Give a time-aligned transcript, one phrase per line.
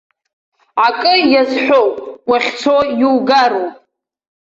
[0.85, 1.95] Акы иазҳәоуп,
[2.29, 3.73] уахьцо иугароуп.